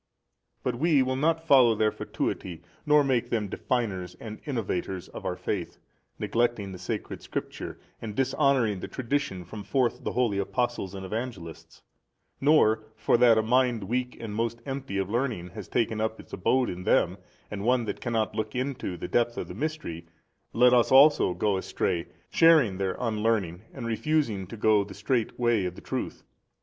[0.63, 5.25] But we will not follow their fatuity nor make them definers and innovators 44 of
[5.27, 5.77] our Faith,
[6.17, 11.05] neglecting the sacred Scripture and |285 dishonouring the Tradition from forth the holy Apostles and
[11.05, 11.83] Evangelists:
[12.41, 16.33] nor, for that a mind weak and most empty of learning has taken up its
[16.33, 17.19] abode in them,
[17.51, 20.07] and one that cannot look into the depth of the mystery,
[20.51, 25.65] let us also go astray, sharing their unlearning and refusing to go the straight way
[25.65, 26.23] of the truth.